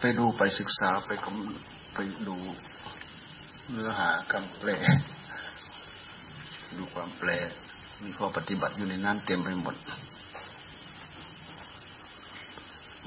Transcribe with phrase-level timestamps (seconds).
[0.00, 1.10] ไปดูไปศึกษาไป
[1.94, 1.98] ไป
[2.28, 2.36] ดู
[3.72, 4.70] เนื้อหาคำแปล
[6.76, 7.30] ดูความแปล
[8.02, 9.76] มีข้อปฏิบัติอยู่ในนั้นเต็มไปหมด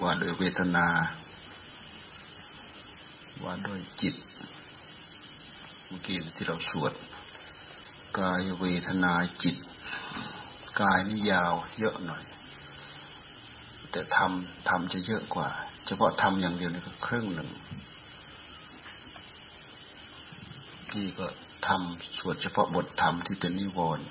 [0.02, 0.88] ว่าโดยเวทนา
[3.44, 4.16] ว่าโดยจิต
[5.88, 6.94] เมื่อกี้ที่เราสวด
[8.20, 9.14] กายเวทนา
[9.44, 9.56] จิต
[10.82, 12.24] กายนี่ยาวเยอะหน่อย
[13.92, 15.50] แต่ทำทำจะเยอะกว่า
[15.86, 17.50] เฉพาะทำอย่างเดียวนี่ก็ครึ่งหนึ่ง
[20.92, 21.28] ที่ก็
[21.68, 24.08] ทำสวดเฉพาะบทธรรมที่เป็นนิวรณ์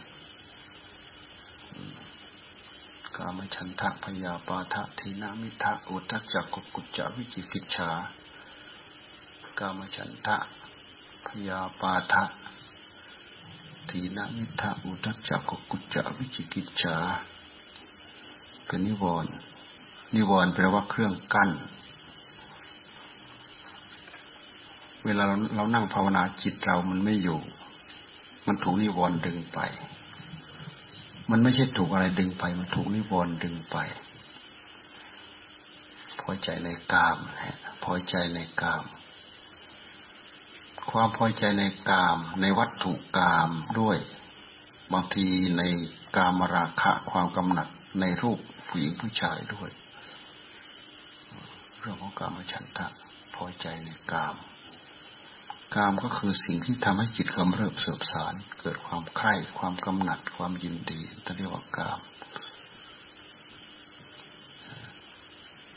[3.17, 7.91] กามฉันทะพยาปาทะทีนามิทะอุทัจักกุกุจจวิจิกิจฉา
[9.59, 10.37] กามฉันทะ
[11.27, 12.25] พยาปาทะ
[13.89, 16.97] ทีนามิทะอุทัจักกุกุจจวิจิกิจฉา
[18.67, 19.35] เป็นนิวรณ์
[20.15, 21.51] นิวรณ์แปลว่าเครื่องกั้น
[25.05, 27.41] เวลาเราเรานั่งภาวนาจิตเรามันไม่อยู่
[28.47, 29.61] มันถูกนิวรณ์ดึงไป
[31.31, 33.77] มันไม่ใช่ถูกอะไรดึงไป มันถูกนิวรณ์ดึงไป
[36.21, 37.19] พอใจในกาม
[37.85, 38.85] พอใจในกาม
[40.91, 43.99] ความพอใจในกาม ในวัตถุกามด้วย
[44.93, 45.27] บางที
[45.59, 45.63] ใน
[46.17, 47.69] กามราคะความกำหนัด
[48.01, 49.71] ในรูปผู้หญิงผู้ชายด้วย
[51.81, 52.87] เรื่องของกามฉันทะ
[53.35, 54.35] พอใจในกาม
[55.75, 62.01] กามก็คือสิ่งที่ทำให้จิตกำเริบเสบสาร เกิดความใคร่ความกำหนัดความยินดีที่เรียกว่ากาม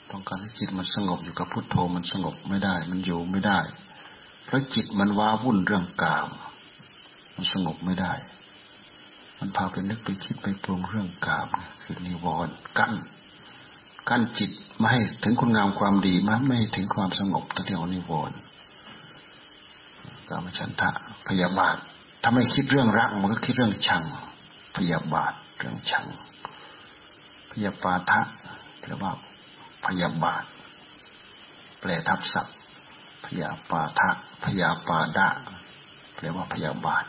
[0.10, 3.60] ต้องการให้จิตมันสงบอยู่กับพุทโธมันสงบไม่ได้ มันอยู่ไม่ได้
[4.46, 6.30] เพราะจิตมันว้าวุ่นเรื่องกาม
[7.36, 8.14] มันสงบไม่ได้
[9.40, 11.48] มันพาไปนึกไปคิดไปปรุงเรื่องกาม
[11.82, 12.94] คือนิวรณ์กั้น
[14.10, 18.38] กั้นจิตไม่ให้ถึงคุณงามความดีมันไม่ถึงความสงบที่เรียวนิวรณ์
[20.30, 20.90] กามฉันทะ
[21.28, 21.78] พยาบาท
[22.22, 24.04] ถ้าไม่คิดเรื่องรักมันก็คิดเรื่องชัง
[24.76, 26.08] พยาบาทเรื่องชัง
[27.52, 28.22] พยาปาทะ
[28.80, 29.12] แปลว่า
[29.86, 30.44] พยาบาท
[31.80, 32.56] แปลทับศัพท์
[33.26, 34.10] พยาปาทะ
[34.44, 35.30] พยาปาดะ
[36.16, 37.06] แปลว่าพยาบาท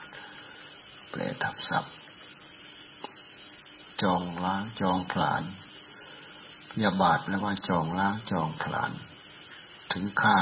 [1.10, 1.92] แปลทับศัพท์
[4.02, 5.42] จองล้างจองผลาญ
[6.72, 8.92] พยาบาทแปลว่าจองล้างจองผลาญ
[9.92, 10.38] ถึงฆ่า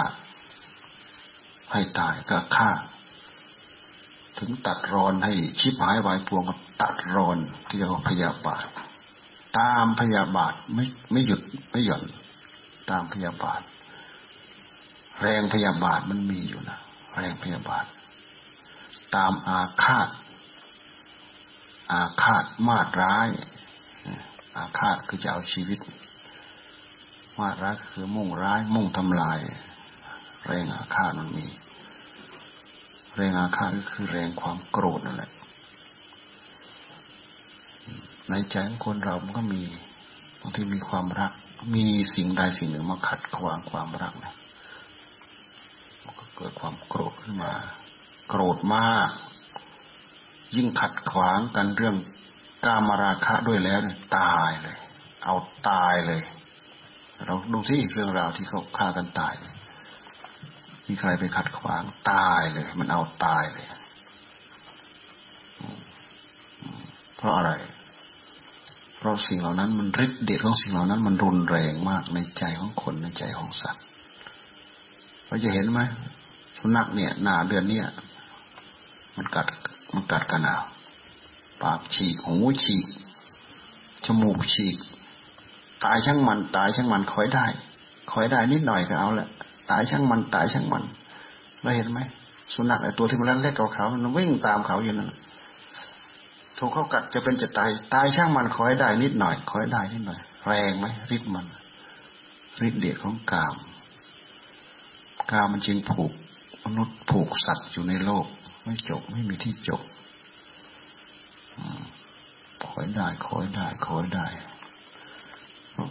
[1.72, 2.70] ให้ตายก็ฆ่า
[4.38, 8.66] ถึงตัดรอนให้ชิบหายวายพวงกับตัดรอนที่เรียกว่าพยาบาท
[9.58, 12.02] ตามพยาบาทไม่ไม่หยุดไม่หย่อน
[12.91, 13.60] ตามพยาบาท
[15.20, 16.78] แรงพยาบาทมันมีอยู่นะ
[17.16, 17.84] แรงพยาบาท
[19.14, 20.08] ตามอาฆาต
[21.92, 23.28] อาฆาตมาดร้าย
[24.56, 25.78] อาฆาตคือจะเอาชีวิต
[27.40, 29.38] มาร้ายคือมุ่งร้าย มุ่งทำลาย
[30.46, 31.46] แรงอาฆาตมันมี
[33.14, 35.30] แรงอาฆาตก็คือแรงความโกรธนั่นแหละ
[38.30, 39.62] ในใจของคนเรามันก็มี
[40.40, 41.32] บางทีมีความรัก
[41.74, 44.34] มีสิ่งใดสิ่งหนึ่งมาขัดขวางความรักนะ
[46.04, 47.52] มันก็เกิดความโกรธขึ้นมา
[48.28, 49.10] โกรธมาก
[50.56, 51.96] ยิ่งขัดขวางกันเรื่อง
[52.64, 54.76] กามราคะด้วยแล้วเนี่ยตายเลย
[55.24, 55.34] เอา
[55.68, 56.20] ตายเลย
[57.26, 59.34] เราดูที่เรื่องราวที่เขาฆ่ากันตาย
[60.88, 63.66] มีใครไปขัดขวางตายเลย มันเอาตายเลย
[67.16, 67.53] เพราะอะไร
[68.97, 73.84] เพราะสิ่งเหล่านั้นมันฤทธิ์เดชของสิ่งเหล่านั้น มันรุนแรงมากในใจของคนในใจของสัตว์
[75.26, 75.80] เราจะเห็นไหม
[76.56, 77.88] สุนัขเนี่ยหน้าเดือนเนี่ย
[79.16, 79.47] มันกัด
[79.92, 80.59] มันกัดกันเอา
[81.62, 82.86] ปากฉีกหูฉีก
[84.04, 84.76] จมูกฉีก
[85.84, 87.46] ตายช่างมัน ตายช่างมันคอยได้
[88.12, 89.28] คอยได้นิดหน่อยก็เอาละ
[89.70, 90.84] ตายช่างมันตายช่างมัน
[91.62, 92.00] เราเห็นไหม
[92.54, 95.10] สุนัขไอตัวที่มันเล็กๆขาวๆมันวิ่งตามเขาอยู่นั่น
[96.58, 100.86] ถูกเขากัดจะเป็นจะตาย ตายช่างมันคอยได้นิดหน่อยคอยได้นิดหน่อย แรงไหม
[101.16, 101.46] ฤทธิ์มัน
[102.66, 103.54] ฤทธิ์เดชของกาม
[105.32, 106.12] กามมันจึงผูก
[106.65, 108.27] มนุษย์ผูกสัตว์อยู่ในโลก
[108.65, 109.82] ไม่จบไม่มีที่จบ
[112.66, 114.27] คอยได้คอยได้คอยได้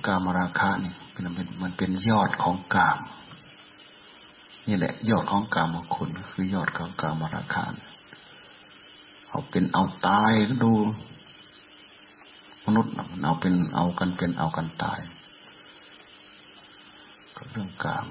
[0.06, 1.24] กามราคะนี่เป็น
[1.62, 3.00] มันเป็นยอดของกาม
[4.68, 7.66] นี่แหละ ยอดของกามคุณคือยอดของกามราคา
[9.30, 10.74] เอาเป็นเอาตายก็ดู
[12.66, 15.00] มนุษย์มันเอาเป็นเอากันเป็นเอากันตาย
[17.36, 18.06] ก็เรื่องกาม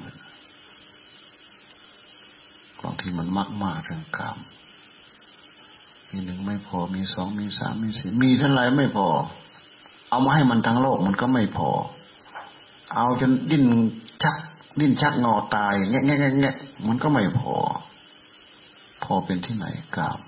[2.82, 4.38] บางทีมันมากมากเรื่องกาม
[6.10, 9.06] มีหนึ่งไม่พอมีสองมีสามมีสี่มีเท่าไรไม่พอ
[10.08, 11.70] เอามาให้มันทั้งโลกมันก็ไม่พอ
[12.94, 13.64] เอาจนดิ้น
[14.22, 14.36] ชัก
[14.80, 16.56] ดิ้นชักงอตายแงะแงะแงะ
[16.88, 17.54] มันก็ไม่พอ
[19.04, 19.66] พอเป็นที่ไหน
[19.96, 20.20] กาม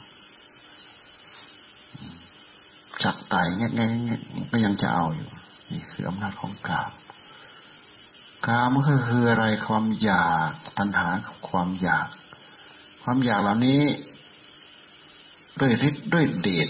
[3.03, 5.29] ชักตายแงะแงะแงะก็ยังจะเอาอยู่
[5.73, 6.91] นี่คืออำนาจของกาม
[8.47, 11.09] กามก็คืออะไรความอยากตัณหา
[11.49, 12.09] ความอยาก
[13.03, 13.83] ความอยากเหล่านี้
[15.61, 16.69] ด้วยฤทธิ์ด้วยเดช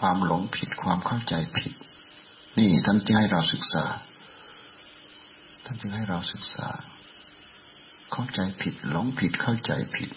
[0.00, 1.72] ความหลงผิดความเข้าใจผิด
[2.58, 3.84] นี่ท่านจึงให้เราศึกษา
[5.64, 6.68] ท่านจึงให้เราศึกษา
[8.12, 10.10] เข้าใจผิด หลงผิดเข้าใจผิด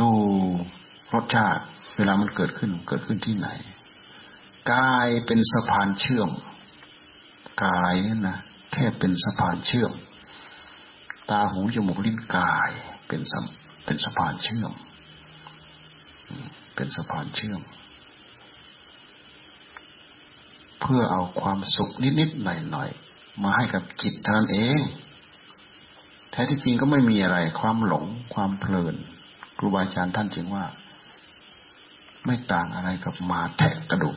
[0.00, 0.10] ดู
[1.14, 1.62] รสชาติ
[1.96, 3.48] เวลามันเกิดขึ้นเกิดขึ้นที่ไหน
[4.72, 6.30] กายเป็นสะพานเชื่อม
[7.64, 7.94] กาย
[8.28, 8.38] นะ
[8.72, 9.92] แค่เป็นสะพานเชื่อม
[11.30, 12.70] ตาหูจมูกลิ้นกาย
[13.06, 13.20] เป็น
[13.84, 14.72] เป็นสะพานเชื่อม
[16.74, 17.60] เป็นสะพานเชื่อม
[20.82, 21.90] เพื่อเอาความสุข
[22.20, 24.80] นิดๆหน่อยๆมาให้กับจิตท่านเอง
[26.30, 28.94] แท้ที่จริงก็ไม่มีอะไร ความหลง ความเพลิน
[29.58, 30.64] ครูบาอาจารย์ท่านจึงว่า
[32.26, 34.16] ไม่ต่างอะไรกับมาแทะกระดูก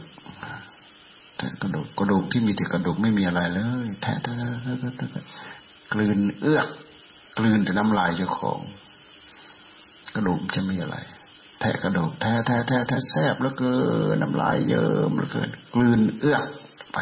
[1.37, 4.51] แทะกระดูกกระดูกที่มีแต่กระดูกไม่มีอะไรเลยแทะแทะแทะ
[5.11, 5.25] แทะ
[5.93, 6.67] กลืนเอื้อก
[7.37, 8.59] กลืนแต่น้ำลายเจ้าของ
[10.15, 10.97] กระดูกจะมีอะไร
[11.59, 13.75] แทะกระดูกแทะแทะแทะแทะแซบแล้วเกิ
[14.13, 16.43] นน้ำลายเยิ้มแล้วเกินกลืนเอื้อก
[16.93, 16.97] ไป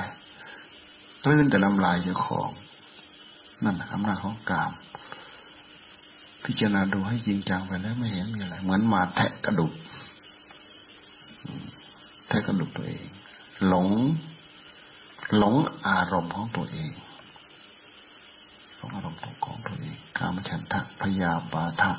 [1.23, 2.49] กลืนแต่น้ำลายเจ้าของ
[3.63, 4.71] นั่นอำนาจของกาม
[6.45, 9.73] พิจารณาดูให้จริงจังไปแล้วไม่เห็นมีอะไรเหมือนมาแทะกระดูก
[12.27, 13.05] แทะกระดูกตัวเอง
[13.67, 13.87] หลง
[15.37, 15.55] หลง
[15.87, 16.91] อารมณ์ของตัวเอง
[18.77, 21.91] หลงอารมณ์ของตัวเองกามฉันทะพยาบาทะ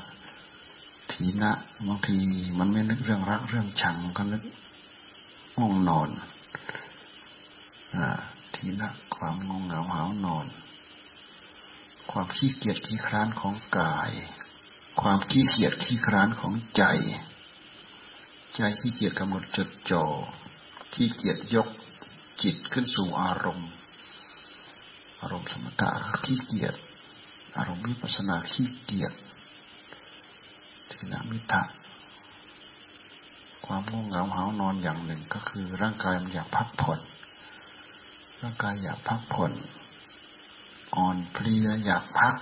[1.15, 1.53] ทีนะ
[1.89, 2.17] บางที
[2.59, 4.43] มันไม่นึกเรื่องรักเรื่องชังก็นึก
[5.59, 6.09] ง่วงนอน
[7.95, 7.97] อ
[8.55, 10.47] ทีนะความงงเหงาหานอน
[12.11, 14.13] ความขี้เกียจขี้คร้านของกาย
[15.01, 16.83] ความขี้เกียจขี้คร้านของใจ
[18.57, 20.05] ใจขี้เกียจกำหนดจดจ่อ
[20.95, 21.69] ขี้เกียจยก
[22.43, 23.71] จิตขึ้นสู่อารมณ์
[25.21, 25.91] อารมณ์สมถะ
[26.25, 26.75] ขี้เกียจ
[27.57, 29.13] อารมณ์วิปัสสนาขี้เกียจ
[30.95, 31.63] ทินมิตะ
[33.67, 37.01] ความง่วงเหงาหานอนอย่างหนึ่งก็คือ ร่างกายมันอยากพักผ่อน
[38.43, 39.53] ร่างกายอยากพักผ่อน
[40.97, 42.35] อ่อนเพลียอยากพัก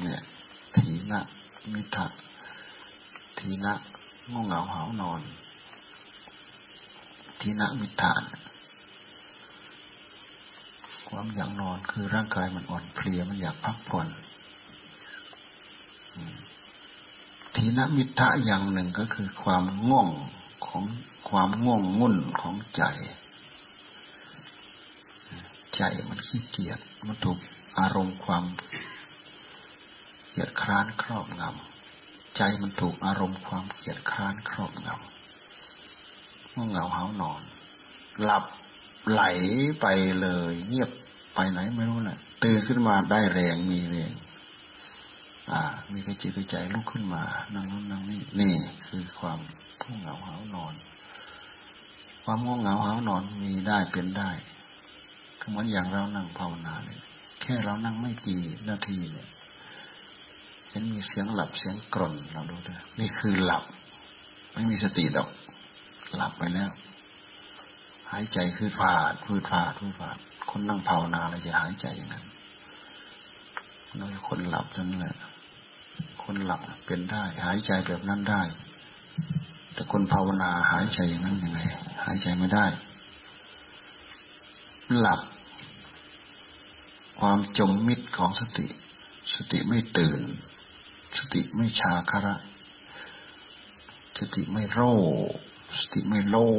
[0.00, 0.22] เนี่ย
[0.76, 1.20] ทีนะ
[1.72, 2.06] มิตะ
[3.38, 3.74] ทีนะ
[4.30, 5.20] ง่วงเหงาหานอน
[7.40, 8.12] ทีนะมิตะ
[11.08, 14.08] ความอยากนอนคือร่างกายมันอ่อนเพลียมันอยากพักผ่อน
[17.56, 20.08] ทีนมิทะอย่างหนึ่งก็คือความง่วง
[20.66, 20.84] ของ
[21.28, 22.82] ความง่วงงุ่นของใจ
[25.76, 27.38] ใจมันขี้เกียจมันถูก
[27.78, 28.44] อารมณ์ความ
[30.30, 37.42] เกียดคร้านครอบงำใจมันถูกอารมณ์ความเกียดคร้านครอบงำง่วงเหงาหานอน
[38.22, 38.44] หลับ
[39.10, 39.22] ไหล
[39.80, 39.86] ไป
[40.20, 40.90] เลย เงียบ
[41.34, 44.12] ไปไหนไม่รู้แหละตื่นขึ้นมาได้แรงมีแรง
[45.50, 45.60] อ่า
[45.92, 47.22] มีกระจิตกระใจลุกขึ้นมา
[47.54, 48.54] นั่งนู้นนั่งนี่นี่
[48.86, 49.38] คือความ
[49.80, 50.74] ผู้เหงาหานอน
[52.24, 54.30] ความง่วงเหงาหานอนมีได้เป็นได้
[55.40, 56.98] ก็เหมือนอย่างเรานั่งภาวนาเลย
[57.40, 59.28] แค่เรานั่งไม่กี่นาทีเนี่ย
[60.68, 63.64] เห็นมีเสียงหลับเสียงกร่นเราดูด้วยนี่คือหลับ
[64.52, 65.30] ไม่มีสติดอก
[66.16, 66.70] หลับไปแล้ว
[68.10, 70.16] หายใจคือฟาดพืดฟาดพืดฟาด
[70.50, 72.24] คนนั่งภาวนาเลยจะหายใจอย่างนั้น
[73.96, 75.14] เราคนหลับนั่นแหละ
[76.26, 78.42] คนหลับเป็นได้ หายใจแบบนั้นได้
[79.72, 81.60] แต่คนภาวนาหายใจอย่างนั้นยังไง
[82.04, 82.66] หายใจไม่ได้
[84.98, 85.20] หลับ
[87.20, 88.66] ความจมมิดของสติ
[89.34, 90.20] สติไม่ตื่น
[91.18, 92.36] สติไม่ชาคระ
[94.18, 94.80] สติไม่โร
[95.78, 96.50] สติไม่โล่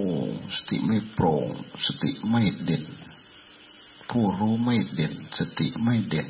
[0.56, 1.48] สติไม่โปร่ง
[1.86, 2.86] สติไม่เด่น
[4.10, 6.30] ผู้รู้ไม่เด่น สติไม่เด่น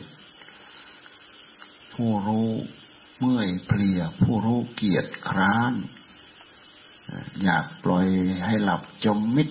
[1.94, 2.50] ผู้รู้
[3.20, 5.74] เมื่อยเพลียผู้รู้เกียรติคร้าน
[7.44, 8.08] อยากปล่อย
[8.46, 9.50] ให้หลับจมมิด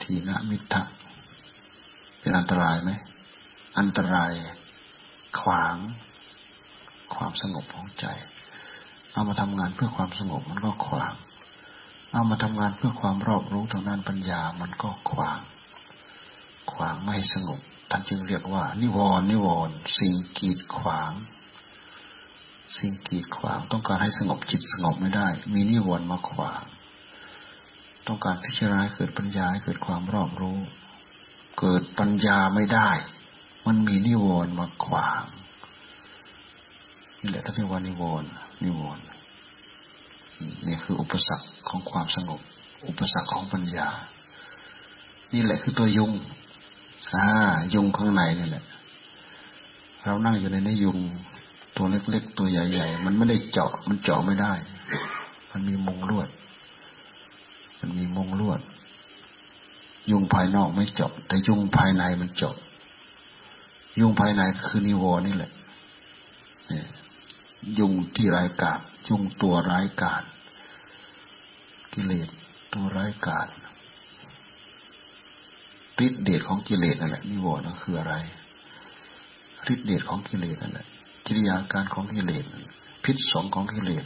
[0.00, 0.82] ทีนะมิทะ
[2.18, 2.90] เป็นอันตรายไหม
[3.78, 4.32] อันตราย
[5.40, 5.76] ขวาง
[7.14, 8.06] ความสงบของใจ
[9.12, 11.14] เอามาทำงานเพื่อความสงบมันก็ขวาง
[12.12, 15.40] เอามาทำงานเพื่อความรอบรู้ทางด้านปัญญามันก็ขวาง
[16.72, 17.60] ขวางไม่สงบ
[17.94, 21.12] ท่านจึงเรียกว่า นิวรณ์นิวรณ์สิ่งกีดขวาง
[22.78, 26.62] สิ่งกีดขวาง ต้องการให้สงบจิตสงบไม่ได้ มีนิวรณ์มาขวาง
[28.06, 30.58] ต้องการพิจารณาเกิดปัญญาให้เกิดความรอบรู้
[31.58, 32.90] เกิดปัญญาไม่ได้
[33.66, 35.22] มันมีนิวรณ์มาขวาง
[37.20, 38.30] นี่แหละท่านเรียกว่านิวรณ์
[38.64, 39.04] นิวรณ์
[40.66, 42.40] นี่คืออุปสรรคของความสงบ
[42.88, 43.88] อุปสรรคของปัญญา
[45.32, 46.12] นี่แหละคือตัวยุง
[47.14, 47.26] อ่า
[47.74, 48.64] ยุงข้างในนี่แหละ
[50.04, 50.98] เรานั่งอยู่ในนี้ยุง
[51.76, 54.52] ตัวเล็กๆ ตัวใหญ่ๆ มันไม่ได้เจาะ มันเจาะไม่ได้
[55.50, 56.28] มันมีมุงลวด
[57.80, 58.60] มันมีมุงลวด
[60.10, 62.56] ยุงภายนอกไม่เจาะ แต่ยุงภายในมันเจาะ
[64.00, 65.52] ยุงภายในคือนิวรนี่แหละ
[67.78, 70.22] ยุงที่ร้ายกาจยุงตัวร้ายกาจ
[71.92, 72.28] กิเลส
[72.72, 73.48] ตัวร้ายกาจ
[76.06, 78.14] ฤทธิเดชของกิเลสนั่นแหละนิวรณ์คืออะไร
[79.72, 80.86] ฤทธิเดชของกิเลสนั่นแหละ
[81.26, 82.44] กิริยาการของกิเลส
[83.04, 84.04] พิษสงของกิเลส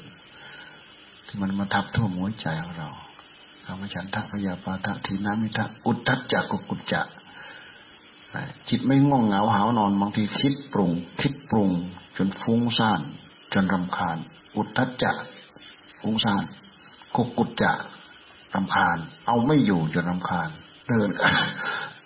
[1.26, 2.90] ที่มันมาทับทั่วหัวใจของเรา
[3.64, 7.02] คำฉันทะพยาปาทะทีนามิทะอุทธัจจะกุกุจจะ
[8.68, 10.90] จิตไม่ง่วงเหงาหาวนอนบางทีคิดปรุง
[11.20, 11.70] คิดปรุง
[12.16, 13.00] จนฟุ้งซ่าน
[13.52, 14.18] จนรำคาญ
[14.56, 15.12] อุทธัจจะ
[16.00, 16.44] ฟุ้งซ่าน
[17.16, 17.72] กุกุจจะ
[18.54, 20.48] รำคาญ เอาไม่อยู่จนรำคาญ
[20.88, 21.10] เดิน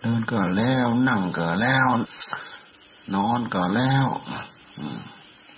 [0.02, 1.88] เดินก็แล้ว นั่งก็แล้ว
[3.14, 4.06] นอนก็แล้ว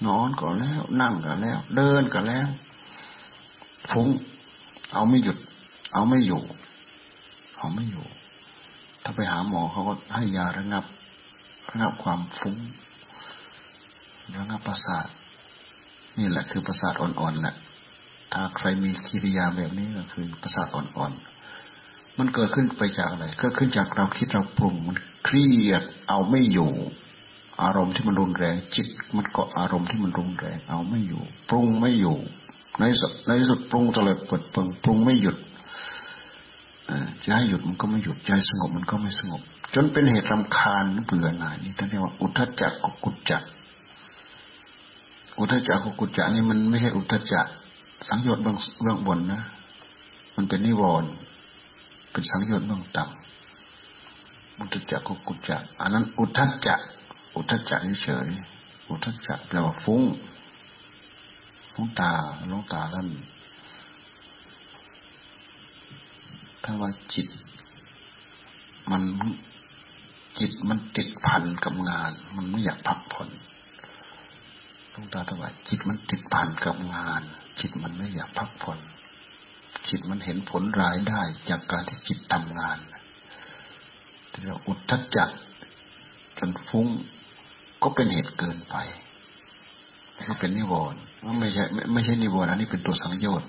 [0.07, 2.49] นอนก็แล้ว นั่งก็แล้ว เดินก็แล้ว
[3.91, 4.09] ฟุ้ง
[4.93, 5.39] เอาไม่หยุด
[5.93, 6.43] เอาไม่อยู่
[7.59, 8.05] เอาไม่อยู่
[9.03, 10.85] ถ้าไปหาหมอเขาก็ให้ยาระงับ
[11.69, 12.57] ระงับความฟุ้ง
[14.39, 15.07] ระงับประสาท
[16.19, 17.57] นี่แหละคือประสาทอ่อนๆแหละ
[18.33, 21.42] ถ้าใครมีกิริยาแบบนี้ก็คือประสาทอ่อนๆ
[22.19, 26.71] มันเกิดขึ้นไปจากอะไรเกิดขึ้นจากเราคิดเราปรุงมันเครียดเอาไม่อยู่
[27.63, 32.17] อารมณ์ที่มันรุนแรง จิต มันกาะอารมณ์ที่มันรุนแรง เอาไม่อยู่ ปรุงไม่อยู่
[32.79, 35.37] ในสุดในสุดปรุงตลอดเปิดเปิงปรุงไม่หยุด
[37.25, 39.41] จะให้หยุดมันก็ไม่หยุดใจสงบมันก็ไม่สงบ
[39.75, 43.43] จนเป็นเหตุรำคาญเบื่อหน่ายนี่ท่านเรียกว่าอุทจักกุกุจจัก
[45.39, 47.47] อุทจักกุกุจจักนี่มันไม่ใช่อุทจัก
[48.09, 49.43] สังโยชน์เบื้องบนนะ
[50.37, 51.11] มันเป็นนิวรณ์
[52.13, 56.81] เป็นสังโยชน์เบื้องต่ำอุทจักกุกุจักอันนั้นอุทธจัก
[57.35, 58.29] อุทจักเฉย
[58.89, 60.03] อุทจักแปลว่าฟุ้ง
[61.73, 62.13] ฟุ้งตา
[62.51, 63.09] ลงตาท่าน
[66.63, 67.27] ถ้าว่าจิต
[68.91, 69.03] มัน
[70.39, 73.29] จิตมันติดพันกับงาน มันไม่อยากพักผ่อน
[74.93, 77.23] ลงตาถวายจิตมันติดพันกับงาน
[77.61, 78.79] จิตมันไม่อยากพักผ่อน
[79.89, 82.79] จิตมันเห็นผลร้ายได้จากการที่จิตทำงาน
[84.43, 85.31] เรียกอุทธจัก
[86.39, 86.89] จนฟุ้ง
[87.83, 88.77] ก็เป็นเหตุเกินไป
[90.29, 91.01] ก็เป็นนิวรณ์
[91.41, 93.49] ไม่ใช่ไม่ใช่นิวรณ์อันนี้เป็นตัวสังโยชน์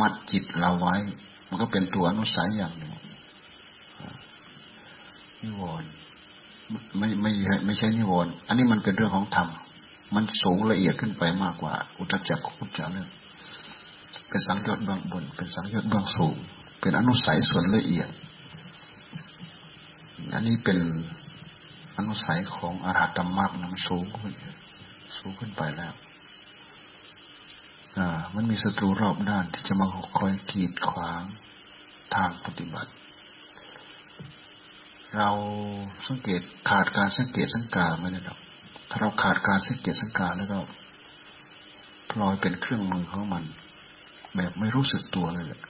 [0.00, 0.94] มัดจิตเราไว้
[1.48, 2.90] มันก็เป็นตัวอนุสัยอย่างหนึ่ง
[5.42, 5.88] นิวรณ์
[6.98, 7.30] ไม่ไม่
[7.66, 9.48] ไม่ใช่นิวรณ์อันนี้มันเป็นเรื่องของธรรม
[10.14, 13.08] มันสูงละเอียดขึ้นไปมากกว่า อุตจักขุจาเรื่อง
[14.28, 16.36] เป็นสังโยชน์เบื้องบน เป็นสังโยชน์เบื้องสูง
[16.80, 18.08] เป็นอนุสัยส่วนละเอียด
[20.32, 20.78] อันนี้เป็น
[21.96, 24.32] อนุสัยของอรหัตมรรคมันสูงขึ้น
[25.18, 25.94] สูงขึ้นไปแล้ว
[27.98, 29.86] อ่า มันมีศัตรูรอบด้านที่จะมา
[30.18, 31.22] คอยกีดขวาง
[32.14, 32.90] ทางปฏิบัติ
[35.18, 35.30] เรา
[36.06, 38.38] สังเกตขาดการสังเกตสังกาไม่ได้หรอก
[38.90, 40.58] ถ้าเราขาดการสังเกตสังกาแล้วก็
[42.10, 43.44] พลอยเป็นเครื่องมือของมัน
[44.36, 45.62] แบบไม่รู้สึกตัวเลยแหละ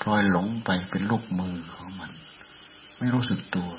[0.00, 2.12] พลอยหลงไปเป็นลูกมือของมัน
[2.98, 3.70] ไม่รู้สึกตัว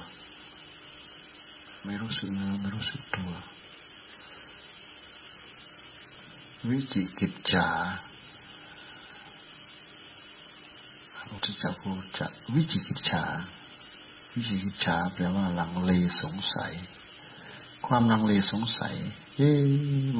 [1.86, 3.32] ไม่รู้สึกเนื้อไม่รู้สึกตัว
[6.70, 7.68] วิจิกิจจา
[11.16, 13.26] พระพุทธเจ้าพูดจะวิจิกิจฉา
[14.34, 16.74] วิจิกิจฉาแปลว่าหลังเลสงสัย
[17.88, 18.96] ความลังเลสงสัย
[19.38, 19.50] เอ๊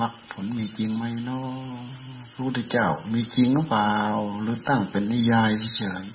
[0.02, 1.48] มรรคผลมีจริงไหมเนาะ
[2.34, 3.94] พระพุทธเจ้า มีจริงหรือเปล่า
[4.42, 6.06] หรือตั้งเป็นนิยายเฉย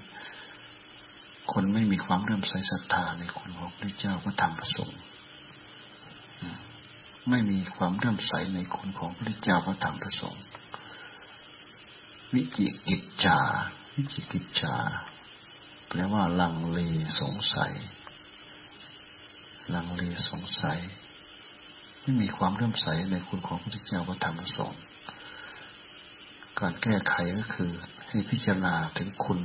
[1.52, 4.98] คนไม่มีความเริ่มใส่ศรัทธาในคุณของพระเจ้าก็ทำประสงค์
[7.28, 10.44] ไม่มีความเริ่มใสในคุณของพระเจ้าพระธรรมพระสงฆ์
[12.34, 13.38] วิจิกิจจา
[13.94, 14.76] วิจิกิจจา
[15.88, 16.78] แปลว่าลังเล
[17.20, 17.72] สงสัย
[19.74, 20.80] ลังเลสงสัย
[22.00, 24.80] ไม่มีความเริ่มใสในคุณของพระพุทธเจ้าพระธรรมพระสงฆ์
[26.60, 27.70] การแก้ไขก็คือ
[28.08, 29.40] ให้พิจารณาถึงคุณ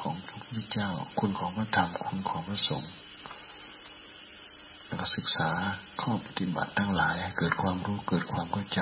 [0.00, 2.92] ของพระพุทธเจ้า คุณของพระธรรม คุณของพระสงฆ์
[4.86, 5.50] แล้วก็ศึกษา
[6.00, 8.80] ข้อปฏิบัติทั้งหลายให้เกิดความรู้เกิดความเข้าใจ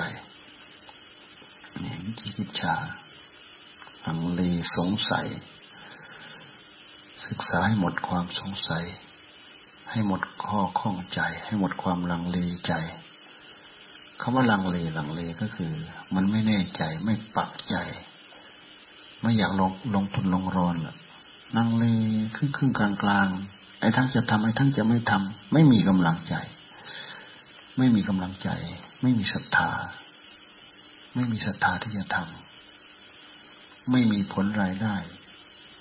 [1.83, 2.75] นี่วิจิกิจฉา
[4.05, 4.41] อังเล
[4.75, 5.27] สงสัย
[7.27, 8.85] ศึกษาให้หมดความสงสัย
[9.95, 12.37] ให้หมดข้อข้องใจ ให้หมดความลังเล
[12.67, 12.73] ใจ
[14.21, 15.73] คำว่าลังเลลังเลก็คือ
[16.15, 17.75] มันไม่แน่ใจไม่ปักใจ
[19.21, 20.75] ไม่อยากลงลงทุนลงรอน
[21.57, 21.85] ลังเล
[22.35, 23.27] ครึ่งครึ่งกลางกลาง
[23.79, 26.35] ไอ้ทั้งจะทำไอ้ทั้งจะไม่ทำไม่มีกำลังใจ
[27.77, 28.49] ไม่มีกำลังใจ
[29.01, 29.71] ไม่มีศรัทธา
[31.15, 34.95] ไม่มีศรัทธาที่จะทำไม่มีผลรายได้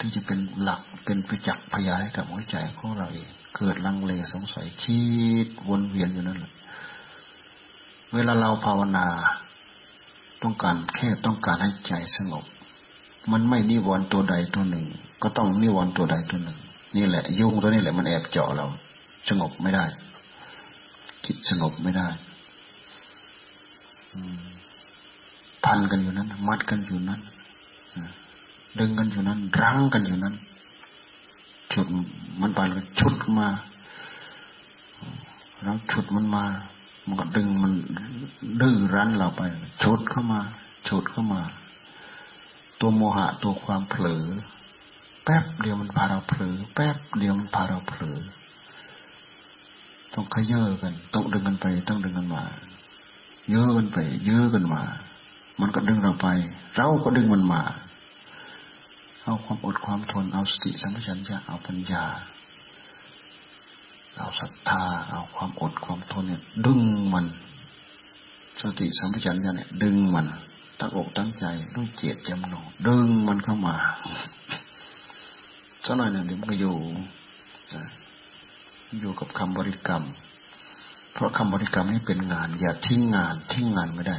[0.04, 5.02] ที่จะเป็นหลักเป็นประจักษ์พยานให้กับหัวใจของเราเอง เกิดลังเลสงสัยคิ
[5.46, 6.52] ดวนเวียนอยู่นั่นแหละ
[8.14, 9.06] เวลาเราภาวนา
[10.42, 12.44] ต้องการแค่ต้องการให้ใจสงบ
[13.32, 14.84] มันไม่นิวรณ์ตัวใดตัวหนึ่ง
[15.22, 16.58] ก็ต้องนิวรณ์ตัวใดตัวหนึ่ง
[16.96, 18.66] นี่แหละยุ่งตัวนี้แหละมันแอบเจาะเรา
[19.28, 19.84] สงบไม่ได้
[21.24, 22.08] คิดสงบไม่ได้
[25.64, 27.20] พันกันอยู่นั้น มัดกันอยู่นั้น
[28.78, 30.34] ดึงกันอยู่นั้น รั้งกันอยู่นั้น
[31.72, 31.86] ฉุด
[32.40, 33.48] มันไปเลยชุดมา
[35.62, 36.44] แล้วฉุดมันมา
[37.06, 37.72] มันก็ดึงมัน
[38.60, 39.42] ดื้อรั้นเราไป
[39.82, 40.40] ชุดเข้ามา
[40.88, 41.42] ชุดเข้ามา
[42.80, 44.24] ตัวโมหะตัวความเผลอ
[45.24, 48.18] แป๊บเดียวมันพาเราเผลอ แป๊บเดียวมันพาเราเผลอ
[50.14, 52.44] ต้องขย่อกันต้องดึงกันไปต้องดึงกันมา
[53.50, 54.82] เยอะกันไป เยอะกันมา
[55.60, 56.28] มันก็ดึงเราไป
[56.76, 57.62] เราก็ดึงมันมา
[59.24, 62.04] เอาความอดความทน เอาสติสัมปชัญญะเอาปัญญา
[64.16, 66.80] เอาศรัทธา เอาความอดความทนเนี่ย ดึง
[67.12, 67.26] มัน
[68.60, 70.26] สติสัมปชัญญะเนี่ย ดึงมัน
[70.78, 73.74] ตั้งอกตั้งใจด้วยเจตจำนงดึงมันเข้ามา
[75.84, 76.76] สักหน่อยหนึ่งเดี๋ยวมันก็อยู่
[79.00, 80.02] อยู่กับคำบริกรรม
[81.12, 84.18] เพราะคำบริกรรมให้เป็นงาน อย่าทิ้งงาน ทิ้งงานไม่ได้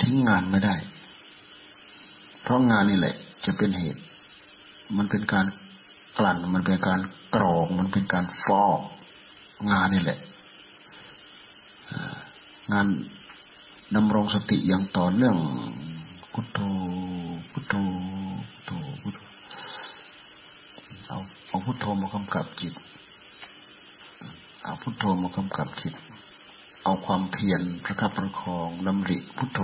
[0.00, 0.74] ทิ้งงานไม่ได้
[2.42, 4.02] เพราะงานนี่แหละ จะเป็นเหตุ
[4.96, 5.46] มันเป็นการ
[6.18, 7.00] กลั่น มันเป็นการ
[7.34, 8.80] กรองมันเป็นการฟอก
[9.70, 10.18] งานนี่แหละ
[12.72, 12.86] งาน
[13.96, 15.36] ดำรงสติอย่างต่อเนื่อง
[16.32, 16.60] พุทโธ
[17.50, 17.74] พุทโธ
[18.44, 19.20] พุทโธพุทโธ
[21.08, 22.74] เอาเอาพุทโธมากำกับจิต
[24.64, 25.94] เอาพุทโธมากำกับจิต
[26.84, 29.60] เอาความเพียรประคับประคองดำริพุทโธ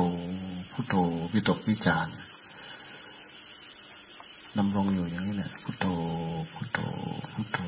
[0.73, 0.95] พุทโธ
[1.33, 2.15] วิตกวิจารณ์
[4.59, 5.87] ดำรงอยู่อย่างนี้แหละพุทโธ
[6.55, 6.79] พุทโธ
[7.33, 7.59] พุทโธ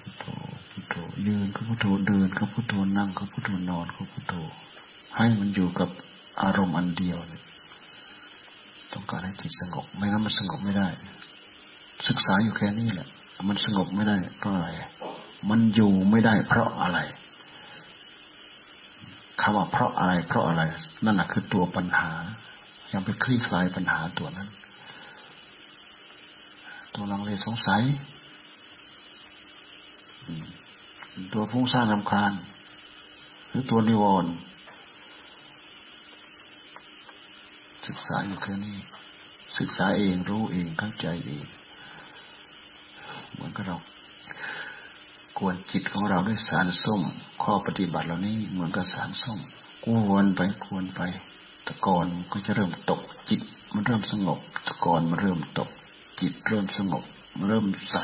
[0.00, 0.26] พุทโธ
[0.70, 0.94] พุทโธ
[1.26, 4.34] ยืนก็พุทโธเดินก็พุทโธนั่งก็พุทโธนอนก็พุทโธ
[5.16, 5.88] ให้มันอยู่กับ
[6.42, 7.42] อารมณ์อันเดียวเนี่ย
[8.92, 10.88] ต้องการให้จิตสงบไม่งั้นมันสงบไม่ได้
[12.08, 13.08] ศึกษาอยู่แค่นี้แหละ
[13.48, 14.68] มันสงบไม่ได้เพราะอะไร
[15.50, 16.98] มันอยู่ไม่ได้ เพราะอะไร
[19.40, 20.62] คำว่าเพราะอะไร เพราะอะไร
[21.04, 22.10] นั่นแหะคือตัวปัญหา
[22.92, 24.48] ยังไปคลี่คลายปัญหาตัวนั้น
[26.96, 27.82] ตัวลังเลสงสัย
[31.32, 32.32] ตัวฟุ้งซ่านลำคาญ
[33.48, 34.32] หรือตัวนิวรณ์
[37.86, 38.76] ศึกษาอยู่แค่นี้
[39.58, 41.44] ศึกษาเองรู้เองเข้าใจเอง
[43.32, 43.78] เหมือนกับเรา
[45.38, 47.02] กวนจิตของเราด้วยสารส้ม
[47.42, 49.38] ข้อปฏิบัติเหล่านี้เหมือนกับสารส้ม
[49.86, 51.00] กวนไปกวนไป
[51.66, 53.40] ตะกอนก็จะเริ่มตกจิต
[53.74, 55.70] มันเริ่มสงบตะกอนมันเริ่มตก
[56.20, 57.04] จิตเริ่มสงบ
[57.46, 57.98] เริ่มใส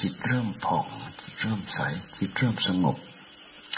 [0.00, 0.86] จิตเริ่มผ่อง
[1.20, 1.80] จิตเริ่มใส
[2.18, 2.96] จิตเริ่มสงบ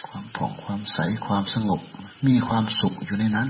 [0.07, 1.81] ความผ่องความใสความสงบ
[2.27, 3.49] มีความสุขอยู่ในนั้น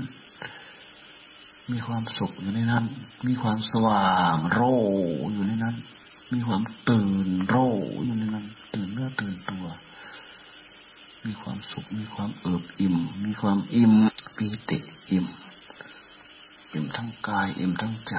[1.71, 2.85] มีความสุขอยู่ในนั้น
[3.27, 4.61] มีความสว่างโร
[5.33, 5.75] อยู่ในนั้น
[6.33, 7.55] มีความตื่นโร
[8.05, 9.65] อยู่ในนั้น ตื่นเนื้อตื่นตัว
[11.25, 13.93] มีความสุข มีความเอิบอิ่ม มีความอิ่ม
[14.37, 14.79] ปีติ
[15.11, 15.25] อิ่ม
[16.73, 18.15] อิ่มทั้งกาย อิ่มทั้งใจ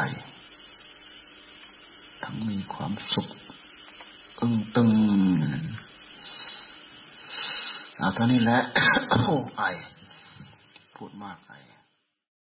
[2.28, 3.28] ทั้งมีความสุข
[4.40, 4.90] อึ้งตึง
[7.98, 8.58] เอาเท่านี้แหละ
[9.10, 9.20] โอ้
[9.56, 9.62] ไอ
[10.96, 11.52] พูดมากไอ